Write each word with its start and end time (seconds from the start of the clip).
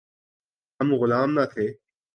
ہم 0.79 0.87
غلام 0.99 1.29
نہ 1.37 1.45
تھے۔ 1.51 1.65